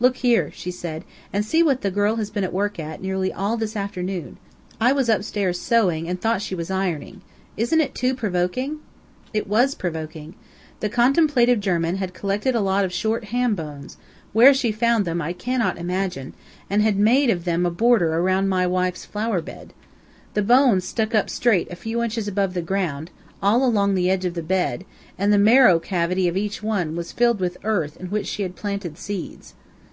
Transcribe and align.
"Look 0.00 0.18
here," 0.18 0.52
she 0.54 0.70
said, 0.70 1.02
"and 1.32 1.44
see 1.44 1.60
what 1.60 1.80
that 1.80 1.92
girl 1.92 2.14
has 2.18 2.30
been 2.30 2.44
at 2.44 2.52
work 2.52 2.78
at, 2.78 3.02
nearly 3.02 3.32
all 3.32 3.56
this 3.56 3.74
afternoon. 3.74 4.36
I 4.80 4.92
was 4.92 5.08
upstairs 5.08 5.58
sewing 5.58 6.08
and 6.08 6.20
thought 6.20 6.40
she 6.40 6.54
was 6.54 6.70
ironing. 6.70 7.20
Isn't 7.56 7.80
it 7.80 7.96
too 7.96 8.14
provoking?" 8.14 8.78
It 9.34 9.48
WAS 9.48 9.74
provoking. 9.74 10.36
The 10.78 10.88
contemplative 10.88 11.58
German 11.58 11.96
had 11.96 12.14
collected 12.14 12.54
a 12.54 12.60
lot 12.60 12.84
of 12.84 12.92
short 12.92 13.24
ham 13.34 13.56
bones 13.56 13.96
where 14.32 14.54
she 14.54 14.70
found 14.70 15.04
them 15.04 15.20
I 15.20 15.32
cannot 15.32 15.78
imagine 15.78 16.32
and 16.70 16.80
had 16.80 16.96
made 16.96 17.28
of 17.28 17.44
them 17.44 17.66
a 17.66 17.70
border 17.72 18.14
around 18.20 18.48
my 18.48 18.68
wife's 18.68 19.04
flower 19.04 19.40
bed. 19.42 19.72
The 20.34 20.42
bones 20.42 20.84
stuck 20.84 21.12
up 21.12 21.28
straight 21.28 21.72
a 21.72 21.74
few 21.74 22.00
inches 22.04 22.28
above 22.28 22.54
the 22.54 22.62
ground, 22.62 23.10
all 23.42 23.64
along 23.64 23.96
the 23.96 24.10
edge 24.10 24.24
of 24.24 24.34
the 24.34 24.44
bed, 24.44 24.84
and 25.18 25.32
the 25.32 25.38
marrow 25.38 25.80
cavity 25.80 26.28
of 26.28 26.36
each 26.36 26.62
one 26.62 26.94
was 26.94 27.10
filled 27.10 27.40
with 27.40 27.58
earth 27.64 27.96
in 27.98 28.06
which 28.10 28.28
she 28.28 28.44
had 28.44 28.54
planted 28.54 28.96
seeds. 28.96 29.54